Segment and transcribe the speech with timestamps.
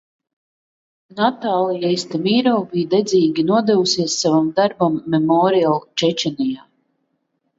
[1.19, 6.65] Natalia Estemirova bija dedzīgi nodevusies savam darbam Memorial Čečenijā.